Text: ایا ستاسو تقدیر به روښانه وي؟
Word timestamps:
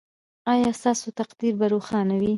ایا 0.53 0.71
ستاسو 0.79 1.07
تقدیر 1.19 1.53
به 1.59 1.65
روښانه 1.73 2.13
وي؟ 2.19 2.27